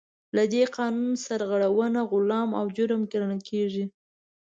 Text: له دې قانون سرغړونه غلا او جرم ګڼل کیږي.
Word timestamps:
له 0.35 0.43
دې 0.53 0.63
قانون 0.77 1.11
سرغړونه 1.25 1.99
غلا 2.09 2.41
او 2.59 2.65
جرم 2.77 3.01
ګڼل 3.11 3.37
کیږي. 3.49 3.85